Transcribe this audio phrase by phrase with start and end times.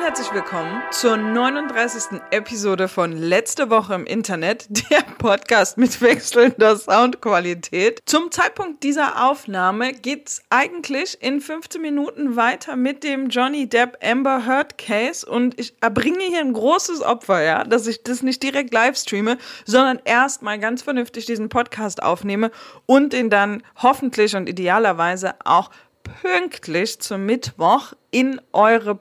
[0.00, 2.20] Und herzlich willkommen zur 39.
[2.30, 8.00] Episode von Letzte Woche im Internet, der Podcast mit wechselnder Soundqualität.
[8.06, 14.46] Zum Zeitpunkt dieser Aufnahme geht's eigentlich in 15 Minuten weiter mit dem Johnny Depp Amber
[14.46, 18.72] Heard Case und ich erbringe hier ein großes Opfer, ja, dass ich das nicht direkt
[18.72, 19.36] live streame,
[19.66, 22.50] sondern erstmal ganz vernünftig diesen Podcast aufnehme
[22.86, 25.70] und ihn dann hoffentlich und idealerweise auch
[26.22, 28.94] pünktlich zum Mittwoch in eure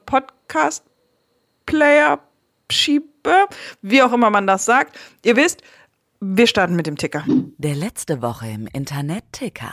[1.69, 2.19] Podcast-Player
[2.71, 3.47] schiebe,
[3.81, 4.97] wie auch immer man das sagt.
[5.23, 5.61] Ihr wisst,
[6.19, 7.23] wir starten mit dem Ticker.
[7.57, 9.71] Der letzte Woche im Internet-Ticker.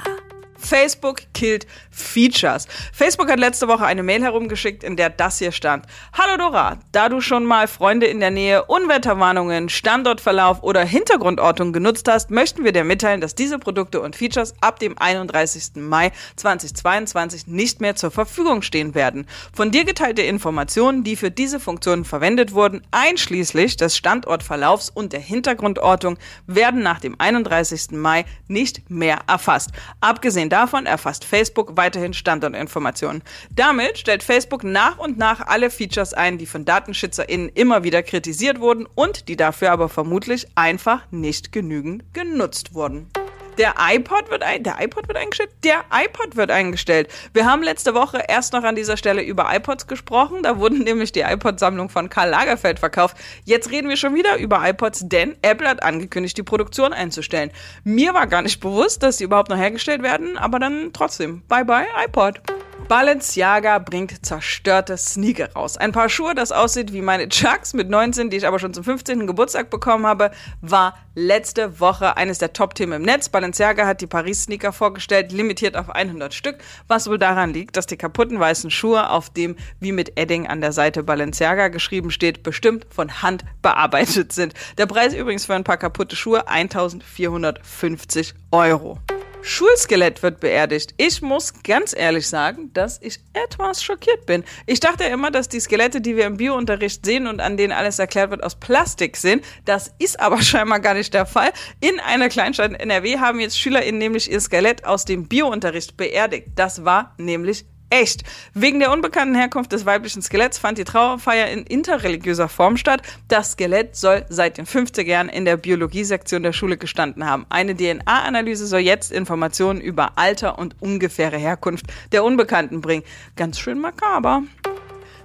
[0.59, 2.67] Facebook killt Features.
[2.93, 5.87] Facebook hat letzte Woche eine Mail herumgeschickt, in der das hier stand.
[6.13, 12.09] Hallo Dora, da du schon mal Freunde in der Nähe, Unwetterwarnungen, Standortverlauf oder Hintergrundortung genutzt
[12.09, 15.77] hast, möchten wir dir mitteilen, dass diese Produkte und Features ab dem 31.
[15.77, 19.27] Mai 2022 nicht mehr zur Verfügung stehen werden.
[19.53, 25.21] Von dir geteilte Informationen, die für diese Funktionen verwendet wurden, einschließlich des Standortverlaufs und der
[25.21, 27.93] Hintergrundortung, werden nach dem 31.
[27.93, 29.71] Mai nicht mehr erfasst.
[30.01, 33.23] Abgesehen davon erfasst Facebook weiterhin Standortinformationen.
[33.51, 38.61] Damit stellt Facebook nach und nach alle Features ein, die von DatenschützerInnen immer wieder kritisiert
[38.61, 43.11] wurden und die dafür aber vermutlich einfach nicht genügend genutzt wurden.
[43.59, 47.09] Der iPod wird ein, der iPod wird eingestellt, der iPod wird eingestellt.
[47.33, 50.43] Wir haben letzte Woche erst noch an dieser Stelle über iPods gesprochen.
[50.43, 53.17] Da wurden nämlich die iPod-Sammlung von Karl Lagerfeld verkauft.
[53.45, 57.51] Jetzt reden wir schon wieder über iPods, denn Apple hat angekündigt, die Produktion einzustellen.
[57.83, 61.43] Mir war gar nicht bewusst, dass sie überhaupt noch hergestellt werden, aber dann trotzdem.
[61.49, 62.41] Bye bye iPod.
[62.89, 65.77] Balenciaga bringt zerstörte Sneaker raus.
[65.77, 68.85] Ein paar Schuhe, das aussieht wie meine Chucks mit 19, die ich aber schon zum
[68.85, 69.27] 15.
[69.27, 70.31] Geburtstag bekommen habe,
[70.61, 73.29] war letzte Woche eines der Top-Themen im Netz.
[73.29, 77.97] Balenciaga hat die Paris-Sneaker vorgestellt, limitiert auf 100 Stück, was wohl daran liegt, dass die
[77.97, 82.87] kaputten weißen Schuhe, auf dem wie mit Edding an der Seite Balenciaga geschrieben steht, bestimmt
[82.91, 84.55] von Hand bearbeitet sind.
[84.79, 89.01] Der Preis übrigens für ein paar kaputte Schuhe 1450 Euro.
[89.49, 90.93] Schulskelett wird beerdigt.
[90.97, 94.43] Ich muss ganz ehrlich sagen, dass ich etwas schockiert bin.
[94.67, 97.73] Ich dachte ja immer, dass die Skelette, die wir im Biounterricht sehen und an denen
[97.73, 99.45] alles erklärt wird, aus Plastik sind.
[99.65, 101.53] Das ist aber scheinbar gar nicht der Fall.
[101.79, 106.49] In einer Kleinstadt in NRW haben jetzt SchülerInnen nämlich ihr Skelett aus dem Biounterricht beerdigt.
[106.57, 108.25] Das war nämlich echt.
[108.55, 113.03] Wegen der unbekannten Herkunft des weiblichen Skeletts fand die Trauerfeier in interreligiöser Form statt.
[113.29, 117.47] Das Skelett soll seit den 50er Jahren in der Biologiesektion der Schule gestanden haben.
[117.49, 123.05] Eine DNA-Analyse soll jetzt Informationen über Alter und ungefähre Herkunft der Unbekannten bringen.
[123.37, 124.43] Ganz schön makaber.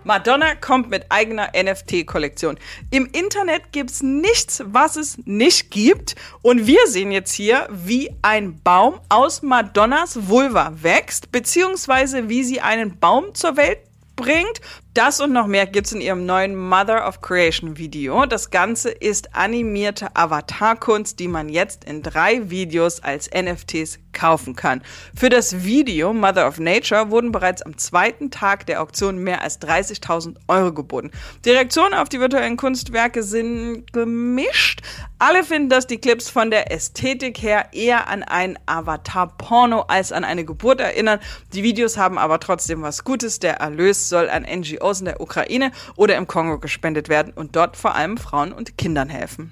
[0.04, 2.58] Madonna kommt mit eigener NFT-Kollektion.
[2.90, 6.16] Im Internet gibt's nichts, was es nicht gibt.
[6.42, 12.62] Und wir sehen jetzt hier, wie ein Baum aus Madonnas Vulva wächst, beziehungsweise wie sie
[12.62, 13.80] einen Baum zur Welt
[14.16, 14.62] bringt.
[14.94, 18.26] Das und noch mehr gibt's in ihrem neuen Mother of Creation Video.
[18.26, 24.82] Das Ganze ist animierte Avatarkunst, die man jetzt in drei Videos als NFTs kaufen kann.
[25.16, 29.62] Für das Video Mother of Nature wurden bereits am zweiten Tag der Auktion mehr als
[29.62, 31.12] 30.000 Euro geboten.
[31.46, 34.82] Die Reaktionen auf die virtuellen Kunstwerke sind gemischt.
[35.20, 40.26] Alle finden, dass die Clips von der Ästhetik her eher an ein Avatar-Porno als an
[40.26, 41.20] eine Geburt erinnern.
[41.54, 43.40] Die Videos haben aber trotzdem was Gutes.
[43.40, 47.78] Der Erlös soll an NGOs in der Ukraine oder im Kongo gespendet werden und dort
[47.78, 49.52] vor allem Frauen und Kindern helfen.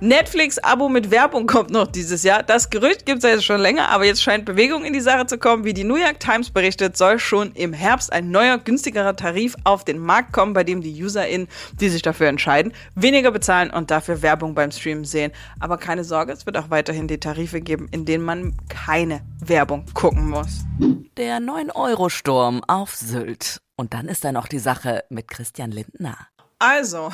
[0.00, 2.44] Netflix-Abo mit Werbung kommt noch dieses Jahr.
[2.44, 5.38] Das Gerücht gibt es ja schon länger, aber jetzt scheint Bewegung in die Sache zu
[5.38, 5.64] kommen.
[5.64, 9.84] Wie die New York Times berichtet, soll schon im Herbst ein neuer, günstigerer Tarif auf
[9.84, 11.48] den Markt kommen, bei dem die UserInnen,
[11.80, 15.32] die sich dafür entscheiden, weniger bezahlen und dafür Werbung beim Streamen sehen.
[15.58, 19.84] Aber keine Sorge, es wird auch weiterhin die Tarife geben, in denen man keine Werbung
[19.94, 20.60] gucken muss.
[21.16, 23.58] Der 9-Euro-Sturm auf Sylt.
[23.78, 26.18] Und dann ist da noch die Sache mit Christian Lindner.
[26.58, 27.12] Also,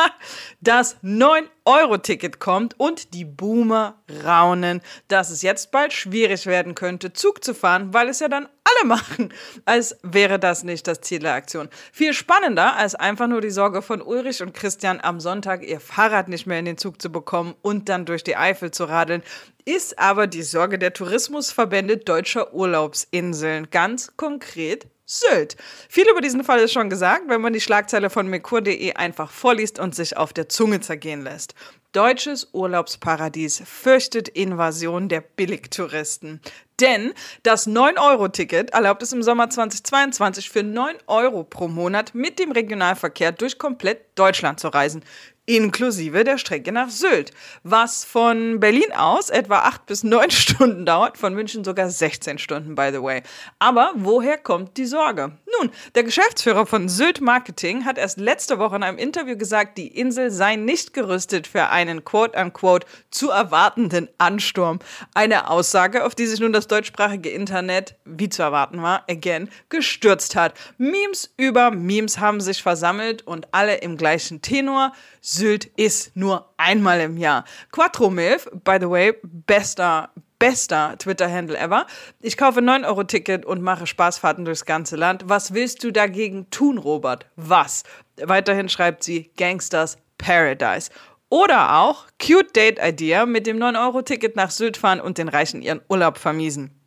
[0.60, 7.44] das 9-Euro-Ticket kommt und die Boomer raunen, dass es jetzt bald schwierig werden könnte, Zug
[7.44, 9.32] zu fahren, weil es ja dann alle machen,
[9.64, 11.68] als wäre das nicht das Ziel der Aktion.
[11.92, 16.26] Viel spannender als einfach nur die Sorge von Ulrich und Christian am Sonntag ihr Fahrrad
[16.26, 19.22] nicht mehr in den Zug zu bekommen und dann durch die Eifel zu radeln,
[19.64, 25.56] ist aber die Sorge der Tourismusverbände deutscher Urlaubsinseln, ganz konkret Sylt.
[25.90, 29.78] Viel über diesen Fall ist schon gesagt, wenn man die Schlagzeile von mekur.de einfach vorliest
[29.78, 31.54] und sich auf der Zunge zergehen lässt.
[31.92, 36.40] Deutsches Urlaubsparadies fürchtet Invasion der Billigtouristen.
[36.80, 37.12] Denn
[37.42, 43.32] das 9-Euro-Ticket erlaubt es im Sommer 2022 für 9 Euro pro Monat mit dem Regionalverkehr
[43.32, 45.04] durch komplett Deutschland zu reisen
[45.46, 47.32] inklusive der Strecke nach Sylt,
[47.64, 52.74] was von Berlin aus etwa acht bis neun Stunden dauert, von München sogar 16 Stunden,
[52.74, 53.22] by the way.
[53.58, 55.32] Aber woher kommt die Sorge?
[55.60, 59.88] Nun, der Geschäftsführer von Sylt Marketing hat erst letzte Woche in einem Interview gesagt, die
[59.88, 64.78] Insel sei nicht gerüstet für einen quote-unquote zu erwartenden Ansturm.
[65.12, 70.36] Eine Aussage, auf die sich nun das deutschsprachige Internet, wie zu erwarten war, again, gestürzt
[70.36, 70.54] hat.
[70.78, 74.92] Memes über Memes haben sich versammelt und alle im gleichen Tenor.
[75.32, 77.44] Sylt ist nur einmal im Jahr.
[77.70, 81.86] Quattro Milf, by the way, bester, bester Twitter-Handle ever.
[82.20, 85.24] Ich kaufe 9-Euro-Ticket und mache Spaßfahrten durchs ganze Land.
[85.26, 87.26] Was willst du dagegen tun, Robert?
[87.36, 87.84] Was?
[88.22, 90.90] Weiterhin schreibt sie Gangsters Paradise.
[91.30, 95.80] Oder auch Cute Date Idea mit dem 9-Euro-Ticket nach Sylt fahren und den Reichen ihren
[95.88, 96.81] Urlaub vermiesen.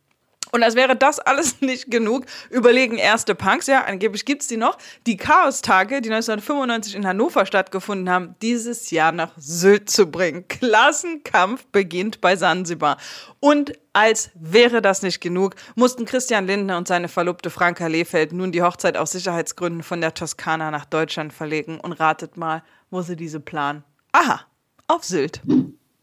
[0.52, 4.56] Und als wäre das alles nicht genug, überlegen erste Punks, ja, angeblich gibt es die
[4.56, 10.46] noch, die Chaostage, die 1995 in Hannover stattgefunden haben, dieses Jahr nach Sylt zu bringen.
[10.48, 12.96] Klassenkampf beginnt bei Sansibar.
[13.40, 18.52] Und als wäre das nicht genug, mussten Christian Lindner und seine Verlobte Franka Lehfeld nun
[18.52, 21.80] die Hochzeit aus Sicherheitsgründen von der Toskana nach Deutschland verlegen.
[21.80, 23.84] Und ratet mal, wo sie diese planen.
[24.12, 24.40] Aha,
[24.86, 25.40] auf Sylt.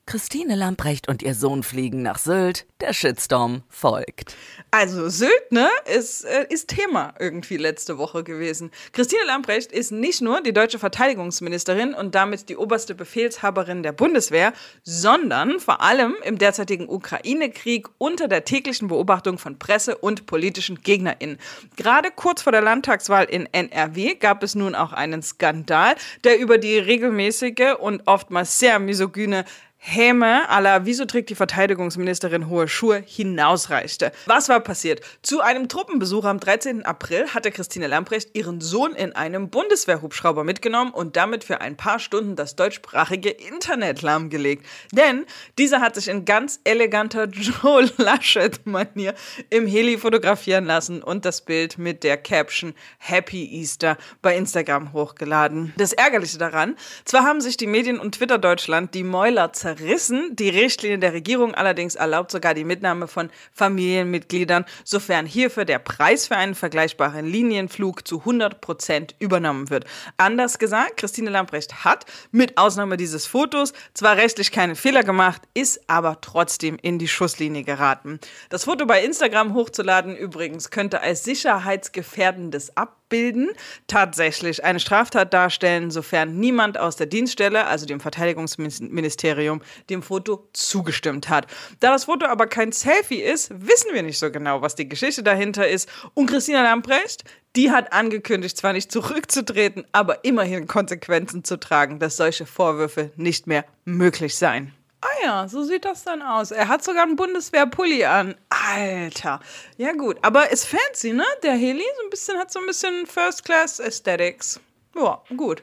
[0.05, 2.65] Christine Lamprecht und ihr Sohn fliegen nach Sylt.
[2.81, 4.35] Der Shitstorm folgt.
[4.69, 8.71] Also Sylt, ne, ist, äh, ist Thema irgendwie letzte Woche gewesen.
[8.91, 14.51] Christine Lamprecht ist nicht nur die deutsche Verteidigungsministerin und damit die oberste Befehlshaberin der Bundeswehr,
[14.83, 21.39] sondern vor allem im derzeitigen Ukraine-Krieg unter der täglichen Beobachtung von Presse und politischen GegnerInnen.
[21.77, 25.95] Gerade kurz vor der Landtagswahl in NRW gab es nun auch einen Skandal,
[26.25, 29.45] der über die regelmäßige und oftmals sehr misogyne
[29.85, 34.13] Häme aller, wieso trägt die Verteidigungsministerin hohe Schuhe, hinausreichte.
[34.27, 35.01] Was war passiert?
[35.23, 36.85] Zu einem Truppenbesuch am 13.
[36.85, 41.99] April hatte Christine Lamprecht ihren Sohn in einem Bundeswehrhubschrauber mitgenommen und damit für ein paar
[41.99, 44.65] Stunden das deutschsprachige Internet lahmgelegt.
[44.93, 45.25] Denn
[45.57, 49.13] dieser hat sich in ganz eleganter Joe Laschet-Manier
[49.49, 55.73] im Heli fotografieren lassen und das Bild mit der Caption Happy Easter bei Instagram hochgeladen.
[55.75, 60.35] Das Ärgerliche daran, zwar haben sich die Medien und Twitter Deutschland die Mäuler zerrissen, zerrissen.
[60.35, 66.27] Die Richtlinie der Regierung allerdings erlaubt sogar die Mitnahme von Familienmitgliedern, sofern hierfür der Preis
[66.27, 69.85] für einen vergleichbaren Linienflug zu 100 Prozent übernommen wird.
[70.17, 75.81] Anders gesagt, Christine Lamprecht hat mit Ausnahme dieses Fotos zwar rechtlich keine Fehler gemacht, ist
[75.87, 78.19] aber trotzdem in die Schusslinie geraten.
[78.49, 83.51] Das Foto bei Instagram hochzuladen übrigens könnte als sicherheitsgefährdendes Ab abbilden,
[83.85, 89.61] tatsächlich eine Straftat darstellen, sofern niemand aus der Dienststelle, also dem Verteidigungsministerium,
[89.91, 91.45] dem Foto zugestimmt hat.
[91.79, 95.21] Da das Foto aber kein Selfie ist, wissen wir nicht so genau, was die Geschichte
[95.21, 95.87] dahinter ist.
[96.15, 97.23] Und Christina Lamprecht,
[97.55, 103.45] die hat angekündigt, zwar nicht zurückzutreten, aber immerhin Konsequenzen zu tragen, dass solche Vorwürfe nicht
[103.45, 104.73] mehr möglich seien.
[105.03, 106.51] Ah ja, so sieht das dann aus.
[106.51, 108.35] Er hat sogar einen Bundeswehrpulli an.
[108.49, 109.41] Alter.
[109.75, 111.25] Ja gut, aber ist fancy, ne?
[111.43, 114.61] Der Heli so ein bisschen hat so ein bisschen First Class Aesthetics.
[114.95, 115.61] Ja, gut.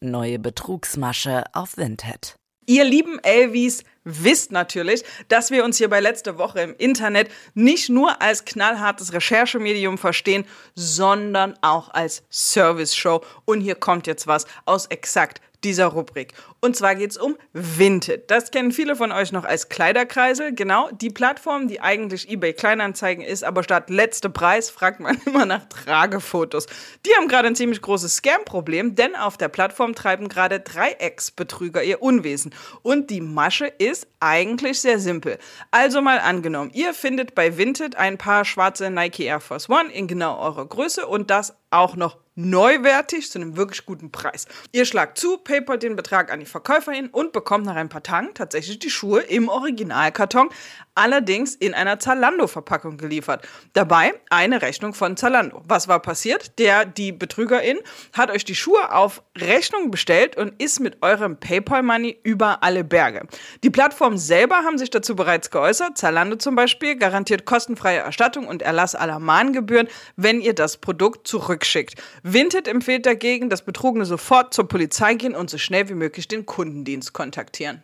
[0.00, 2.34] Neue Betrugsmasche auf Vinted.
[2.66, 7.88] Ihr lieben Elvis wisst natürlich, dass wir uns hier bei letzte Woche im Internet nicht
[7.88, 10.44] nur als knallhartes Recherchemedium verstehen,
[10.74, 13.22] sondern auch als Service-Show.
[13.46, 16.34] Und hier kommt jetzt was aus exakt dieser Rubrik.
[16.60, 18.30] Und zwar geht es um Vinted.
[18.30, 20.54] Das kennen viele von euch noch als Kleiderkreisel.
[20.54, 25.46] Genau, die Plattform, die eigentlich eBay Kleinanzeigen ist, aber statt letzte Preis fragt man immer
[25.46, 26.66] nach Tragefotos.
[27.06, 31.82] Die haben gerade ein ziemlich großes Scam-Problem, denn auf der Plattform treiben gerade drei Ex-Betrüger
[31.82, 32.54] ihr Unwesen.
[32.82, 35.38] Und die Masche ist eigentlich sehr simpel.
[35.70, 40.06] Also mal angenommen, ihr findet bei Vinted ein paar schwarze Nike Air Force One in
[40.06, 44.46] genau eurer Größe und das auch noch neuwertig zu einem wirklich guten Preis.
[44.72, 48.30] Ihr schlagt zu, PayPal den Betrag an die Verkäuferin und bekommt nach ein paar Tagen
[48.34, 50.48] tatsächlich die Schuhe im Originalkarton,
[50.94, 53.46] allerdings in einer Zalando-Verpackung geliefert.
[53.72, 55.62] Dabei eine Rechnung von Zalando.
[55.66, 56.58] Was war passiert?
[56.58, 57.78] Der, die Betrügerin
[58.12, 63.26] hat euch die Schuhe auf Rechnung bestellt und ist mit eurem PayPal-Money über alle Berge.
[63.62, 65.98] Die Plattformen selber haben sich dazu bereits geäußert.
[65.98, 72.00] Zalando zum Beispiel garantiert kostenfreie Erstattung und Erlass aller Mahngebühren, wenn ihr das Produkt zurückschickt.
[72.22, 76.46] Vinted empfiehlt dagegen, dass Betrugene sofort zur Polizei gehen und so schnell wie möglich den
[76.46, 77.82] Kundendienst kontaktieren.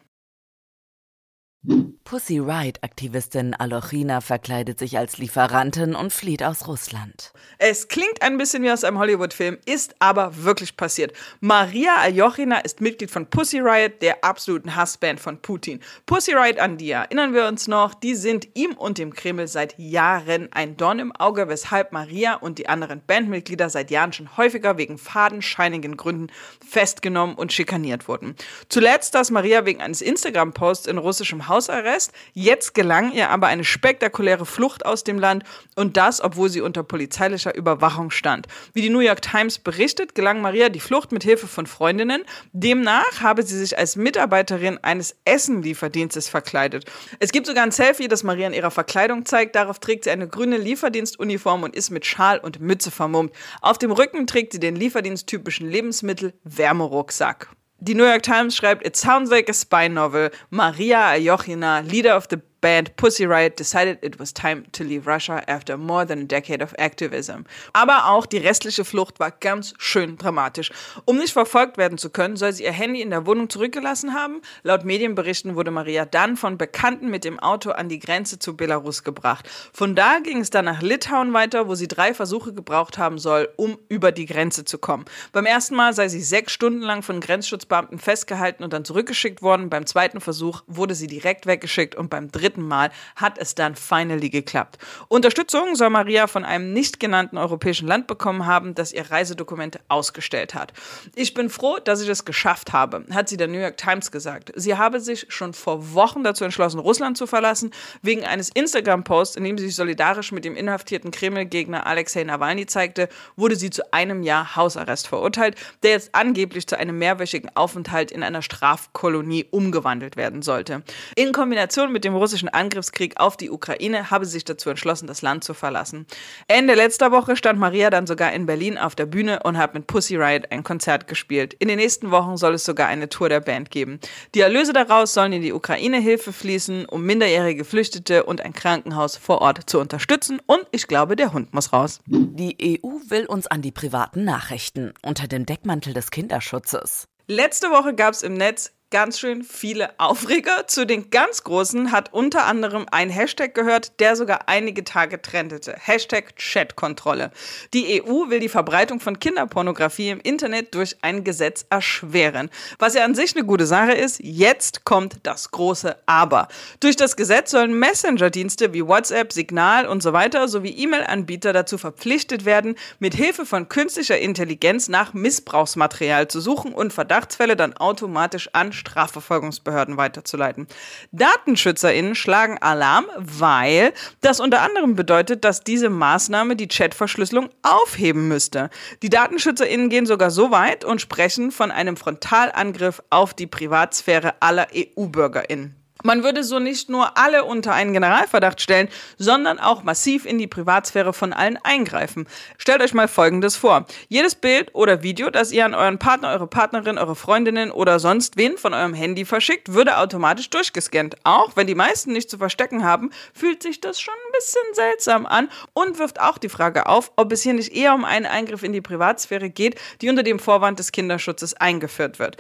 [2.08, 7.34] Pussy Riot-Aktivistin Alochina verkleidet sich als Lieferantin und flieht aus Russland.
[7.58, 11.12] Es klingt ein bisschen wie aus einem Hollywood-Film, ist aber wirklich passiert.
[11.40, 15.80] Maria Aljochina ist Mitglied von Pussy Riot, der absoluten Hassband von Putin.
[16.06, 19.78] Pussy Riot an die erinnern wir uns noch, die sind ihm und dem Kreml seit
[19.78, 24.78] Jahren ein Dorn im Auge, weshalb Maria und die anderen Bandmitglieder seit Jahren schon häufiger
[24.78, 26.28] wegen fadenscheinigen Gründen
[26.66, 28.34] festgenommen und schikaniert wurden.
[28.70, 32.12] Zuletzt saß Maria wegen eines Instagram-Posts in russischem Hausarrest fest.
[32.32, 35.42] Jetzt gelang ihr aber eine spektakuläre Flucht aus dem Land
[35.74, 38.46] und das, obwohl sie unter polizeilicher Überwachung stand.
[38.72, 42.22] Wie die New York Times berichtet, gelang Maria die Flucht mit Hilfe von Freundinnen.
[42.52, 46.84] Demnach habe sie sich als Mitarbeiterin eines Essenlieferdienstes verkleidet.
[47.18, 49.56] Es gibt sogar ein Selfie, das Maria in ihrer Verkleidung zeigt.
[49.56, 53.32] Darauf trägt sie eine grüne Lieferdienstuniform und ist mit Schal und Mütze vermummt.
[53.60, 57.48] Auf dem Rücken trägt sie den Lieferdiensttypischen Lebensmittel Wärmerucksack.
[57.80, 60.30] Die New York Times schreibt, It sounds like a spy novel.
[60.50, 65.42] Maria Ayochina, leader of the band Pussy Riot decided it was time to leave Russia
[65.46, 67.44] after more than a decade of activism.
[67.72, 70.70] Aber auch die restliche Flucht war ganz schön dramatisch.
[71.04, 74.40] Um nicht verfolgt werden zu können, soll sie ihr Handy in der Wohnung zurückgelassen haben.
[74.62, 79.04] Laut Medienberichten wurde Maria dann von Bekannten mit dem Auto an die Grenze zu Belarus
[79.04, 79.48] gebracht.
[79.72, 83.48] Von da ging es dann nach Litauen weiter, wo sie drei Versuche gebraucht haben soll,
[83.56, 85.04] um über die Grenze zu kommen.
[85.32, 89.70] Beim ersten Mal sei sie sechs Stunden lang von Grenzschutzbeamten festgehalten und dann zurückgeschickt worden.
[89.70, 93.74] Beim zweiten Versuch wurde sie direkt weggeschickt und beim dritten dritten Mal hat es dann
[93.74, 94.78] finally geklappt.
[95.08, 100.54] Unterstützung soll Maria von einem nicht genannten europäischen Land bekommen haben, das ihr Reisedokumente ausgestellt
[100.54, 100.72] hat.
[101.14, 104.52] Ich bin froh, dass ich es geschafft habe, hat sie der New York Times gesagt.
[104.56, 109.44] Sie habe sich schon vor Wochen dazu entschlossen, Russland zu verlassen, wegen eines Instagram-Posts, in
[109.44, 114.22] dem sie sich solidarisch mit dem inhaftierten Kreml-Gegner Alexei Nawalny zeigte, wurde sie zu einem
[114.22, 120.42] Jahr Hausarrest verurteilt, der jetzt angeblich zu einem mehrwöchigen Aufenthalt in einer Strafkolonie umgewandelt werden
[120.42, 120.82] sollte.
[121.14, 125.08] In Kombination mit dem russischen russischen Angriffskrieg auf die Ukraine habe sie sich dazu entschlossen,
[125.08, 126.06] das Land zu verlassen.
[126.46, 129.88] Ende letzter Woche stand Maria dann sogar in Berlin auf der Bühne und hat mit
[129.88, 131.54] Pussy Riot ein Konzert gespielt.
[131.54, 133.98] In den nächsten Wochen soll es sogar eine Tour der Band geben.
[134.36, 139.40] Die Erlöse daraus sollen in die Ukraine-Hilfe fließen, um minderjährige Geflüchtete und ein Krankenhaus vor
[139.40, 140.40] Ort zu unterstützen.
[140.46, 141.98] Und ich glaube, der Hund muss raus.
[142.06, 147.08] Die EU will uns an die privaten Nachrichten unter dem Deckmantel des Kinderschutzes.
[147.30, 150.66] Letzte Woche gab es im Netz ganz schön viele Aufreger.
[150.66, 155.74] Zu den ganz großen hat unter anderem ein Hashtag gehört, der sogar einige Tage trendete.
[155.78, 157.30] Hashtag Chatkontrolle.
[157.74, 162.48] Die EU will die Verbreitung von Kinderpornografie im Internet durch ein Gesetz erschweren.
[162.78, 166.48] Was ja an sich eine gute Sache ist, jetzt kommt das große Aber.
[166.80, 172.46] Durch das Gesetz sollen Messenger-Dienste wie WhatsApp, Signal und so weiter sowie E-Mail-Anbieter dazu verpflichtet
[172.46, 178.72] werden, mit Hilfe von künstlicher Intelligenz nach Missbrauchsmaterial zu suchen und Verdachtsfälle dann automatisch an
[178.78, 180.66] Strafverfolgungsbehörden weiterzuleiten.
[181.12, 183.92] DatenschützerInnen schlagen Alarm, weil
[184.22, 188.70] das unter anderem bedeutet, dass diese Maßnahme die Chatverschlüsselung aufheben müsste.
[189.02, 194.68] Die DatenschützerInnen gehen sogar so weit und sprechen von einem Frontalangriff auf die Privatsphäre aller
[194.74, 195.77] EU-BürgerInnen.
[196.04, 198.88] Man würde so nicht nur alle unter einen Generalverdacht stellen,
[199.18, 202.28] sondern auch massiv in die Privatsphäre von allen eingreifen.
[202.56, 203.84] Stellt euch mal Folgendes vor.
[204.08, 208.36] Jedes Bild oder Video, das ihr an euren Partner, eure Partnerin, eure Freundinnen oder sonst
[208.36, 211.16] wen von eurem Handy verschickt, würde automatisch durchgescannt.
[211.24, 215.26] Auch wenn die meisten nicht zu verstecken haben, fühlt sich das schon ein bisschen seltsam
[215.26, 218.62] an und wirft auch die Frage auf, ob es hier nicht eher um einen Eingriff
[218.62, 222.36] in die Privatsphäre geht, die unter dem Vorwand des Kinderschutzes eingeführt wird.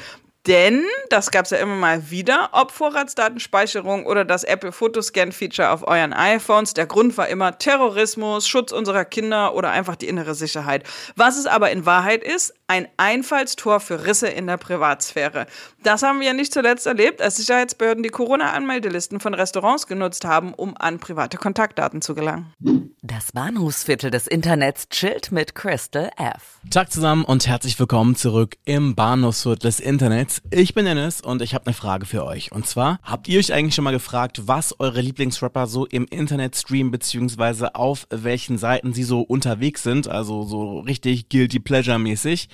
[0.46, 5.86] Denn, das gab es ja immer mal wieder, ob Vorratsdatenspeicherung oder das Apple Fotoscan-Feature auf
[5.86, 10.84] euren iPhones, der Grund war immer Terrorismus, Schutz unserer Kinder oder einfach die innere Sicherheit.
[11.16, 15.46] Was es aber in Wahrheit ist, ein Einfallstor für Risse in der Privatsphäre.
[15.82, 20.52] Das haben wir ja nicht zuletzt erlebt, als Sicherheitsbehörden die Corona-Anmeldelisten von Restaurants genutzt haben,
[20.52, 22.52] um an private Kontaktdaten zu gelangen.
[23.00, 26.58] Das Bahnhofsviertel des Internets chillt mit Crystal F.
[26.70, 30.42] Tag zusammen und herzlich willkommen zurück im Bahnhofsviertel des Internets.
[30.50, 32.52] Ich bin Dennis und ich habe eine Frage für euch.
[32.52, 36.54] Und zwar, habt ihr euch eigentlich schon mal gefragt, was eure Lieblingsrapper so im Internet
[36.56, 40.08] streamen, beziehungsweise auf welchen Seiten sie so unterwegs sind?
[40.08, 42.50] Also so richtig Guilty Pleasure mäßig.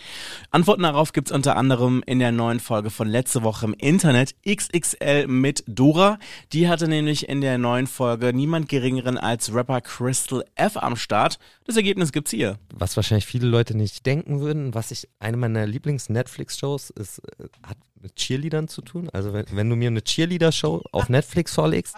[0.51, 5.27] Antworten darauf gibt's unter anderem in der neuen Folge von letzte Woche im Internet XXL
[5.27, 6.19] mit Dora.
[6.53, 11.39] Die hatte nämlich in der neuen Folge niemand geringeren als Rapper Crystal F am Start.
[11.65, 12.59] Das Ergebnis gibt's hier.
[12.73, 17.79] Was wahrscheinlich viele Leute nicht denken würden, was ich, eine meiner Lieblings-Netflix-Shows ist, äh, hat
[18.05, 19.09] mit Cheerleadern zu tun.
[19.13, 21.97] Also wenn, wenn du mir eine Cheerleader-Show auf Netflix vorlegst,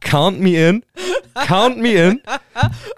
[0.00, 0.84] count me in.
[1.46, 2.20] Count me in.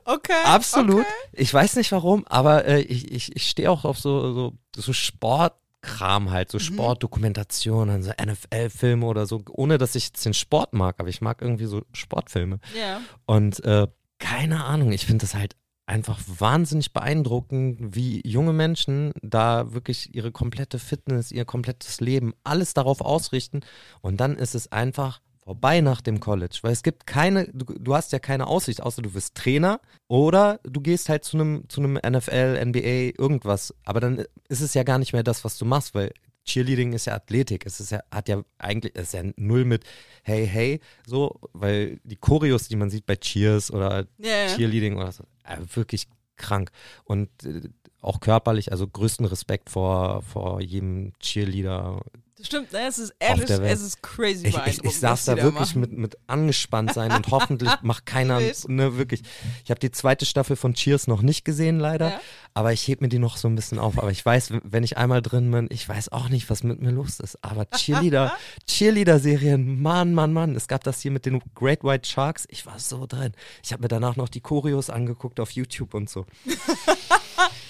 [0.04, 0.32] Okay.
[0.44, 1.00] Absolut.
[1.00, 1.06] Okay.
[1.34, 4.92] Ich weiß nicht warum, aber äh, ich, ich, ich stehe auch auf so, so, so
[4.92, 5.54] Sport.
[5.84, 10.94] Kram halt, so Sportdokumentationen, so NFL-Filme oder so, ohne dass ich jetzt den Sport mag,
[11.00, 12.60] aber ich mag irgendwie so Sportfilme.
[12.78, 13.00] Ja.
[13.26, 13.88] Und äh,
[14.20, 15.56] keine Ahnung, ich finde das halt
[15.92, 22.72] einfach wahnsinnig beeindruckend, wie junge Menschen da wirklich ihre komplette Fitness, ihr komplettes Leben, alles
[22.72, 23.60] darauf ausrichten.
[24.00, 27.94] Und dann ist es einfach vorbei nach dem College, weil es gibt keine, du, du
[27.94, 31.80] hast ja keine Aussicht, außer du wirst Trainer oder du gehst halt zu einem zu
[31.82, 33.74] einem NFL, NBA, irgendwas.
[33.84, 36.12] Aber dann ist es ja gar nicht mehr das, was du machst, weil
[36.44, 37.66] Cheerleading ist ja Athletik.
[37.66, 39.84] Es ist ja, hat ja eigentlich, es ist ja null mit
[40.22, 44.46] hey, hey, so, weil die Choreos, die man sieht bei Cheers oder ja.
[44.54, 46.70] Cheerleading oder so, äh, wirklich krank.
[47.04, 47.68] Und äh,
[48.00, 52.02] auch körperlich, also größten Respekt vor, vor jedem Cheerleader.
[52.42, 52.86] Stimmt, ne?
[52.88, 55.80] Es ist ehrlich, es ist crazy Ich, ich, ich saß da wirklich machen.
[55.80, 59.22] mit, mit angespannt sein und hoffentlich macht keiner, ne, wirklich.
[59.64, 62.20] Ich habe die zweite Staffel von Cheers noch nicht gesehen, leider, Ja.
[62.54, 63.98] aber ich heb mir die noch so ein bisschen auf.
[63.98, 66.90] Aber ich weiß, wenn ich einmal drin bin, ich weiß auch nicht, was mit mir
[66.90, 67.38] los ist.
[67.42, 68.32] Aber Cheerleader,
[68.66, 70.56] Cheerleader-Serien, Mann, Mann, Mann.
[70.56, 72.46] Es gab das hier mit den Great White Sharks.
[72.50, 73.32] Ich war so drin.
[73.62, 76.26] Ich habe mir danach noch die Choreos angeguckt auf YouTube und so.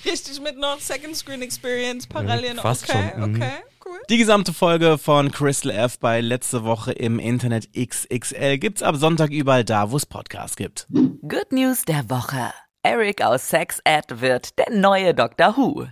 [0.04, 2.58] Richtig mit noch Second Screen Experience, Parallelen.
[2.58, 3.36] fast okay, schon, mhm.
[3.36, 3.52] okay,
[3.84, 3.98] cool.
[4.10, 9.30] Die gesamte Folge von Crystal F bei letzte Woche im Internet XXL gibt's ab Sonntag
[9.30, 10.86] überall da, wo es Podcasts gibt.
[10.90, 12.52] Good News der Woche.
[12.84, 15.56] Eric aus Sex Ed wird der neue Dr.
[15.56, 15.86] Who.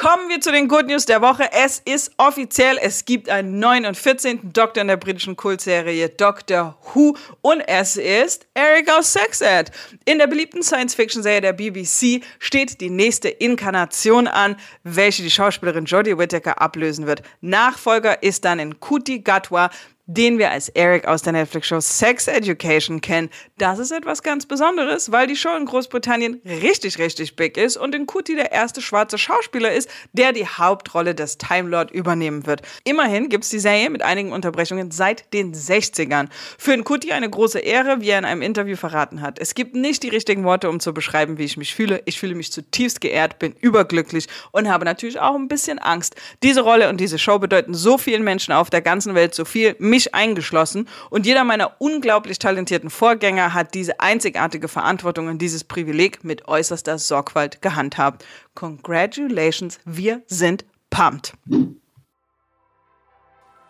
[0.00, 1.52] Kommen wir zu den Good News der Woche.
[1.52, 4.50] Es ist offiziell, es gibt einen neuen und 14.
[4.50, 9.70] Doktor in der britischen Kultserie Doctor Who und es ist Eric aus Sex Ed.
[10.06, 16.16] In der beliebten Science-Fiction-Serie der BBC steht die nächste Inkarnation an, welche die Schauspielerin Jodie
[16.16, 17.22] Whittaker ablösen wird.
[17.42, 19.68] Nachfolger ist dann in Kuti Gatwa,
[20.16, 23.30] den wir als Eric aus der Netflix-Show Sex Education kennen.
[23.58, 27.94] Das ist etwas ganz Besonderes, weil die Show in Großbritannien richtig, richtig big ist und
[27.94, 32.62] in Kuti der erste schwarze Schauspieler ist, der die Hauptrolle des Time Lord übernehmen wird.
[32.82, 36.26] Immerhin gibt es die Serie mit einigen Unterbrechungen seit den 60ern.
[36.58, 39.38] Für Nkuti eine große Ehre, wie er in einem Interview verraten hat.
[39.38, 42.02] Es gibt nicht die richtigen Worte, um zu beschreiben, wie ich mich fühle.
[42.06, 46.16] Ich fühle mich zutiefst geehrt, bin überglücklich und habe natürlich auch ein bisschen Angst.
[46.42, 49.76] Diese Rolle und diese Show bedeuten so vielen Menschen auf der ganzen Welt so viel,
[49.78, 50.88] mich eingeschlossen.
[51.10, 56.98] Und jeder meiner unglaublich talentierten Vorgänger hat diese einzigartige Verantwortung und dieses Privileg mit äußerster
[56.98, 58.24] Sorgfalt gehandhabt.
[58.54, 61.34] Congratulations, wir sind pumped.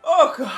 [0.02, 0.48] Oh Gott,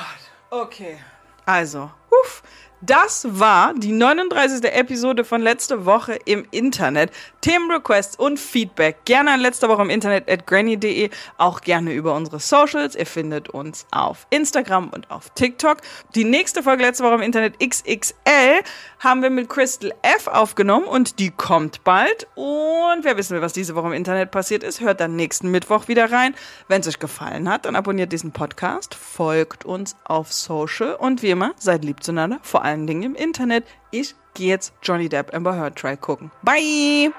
[0.49, 0.97] okay.
[1.45, 2.43] Also, uff.
[2.85, 4.65] Das war die 39.
[4.65, 7.11] Episode von letzte Woche im Internet.
[7.39, 12.41] Themenrequests und Feedback gerne an letzte Woche im Internet at granny.de, auch gerne über unsere
[12.41, 12.97] Socials.
[12.97, 15.77] Ihr findet uns auf Instagram und auf TikTok.
[16.15, 18.59] Die nächste Folge letzte Woche im Internet XXL
[18.99, 22.27] haben wir mit Crystal F aufgenommen und die kommt bald.
[22.35, 25.87] Und wer wissen will, was diese Woche im Internet passiert ist, hört dann nächsten Mittwoch
[25.87, 26.35] wieder rein.
[26.67, 31.29] Wenn es euch gefallen hat, dann abonniert diesen Podcast, folgt uns auf Social und wie
[31.29, 33.65] immer, seid lieb zueinander, vor allen Dingen im Internet.
[33.91, 36.31] Ich gehe jetzt Johnny Depp Amber Heard Try gucken.
[36.43, 37.11] Bye!